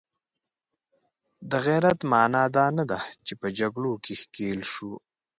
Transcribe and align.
د 1.49 1.51
غیرت 1.65 1.99
معنا 2.11 2.43
دا 2.55 2.65
نه 2.77 2.83
ده 2.89 2.99
چې 3.25 3.33
په 3.41 3.47
جګړو 3.59 3.93
کې 4.03 4.13
ښکیل 4.21 4.61
شو. 4.73 4.93